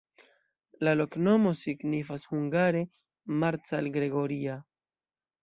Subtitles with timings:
[0.87, 2.83] La loknomo signifas hungare:
[3.45, 4.59] Marcal-Gregoria.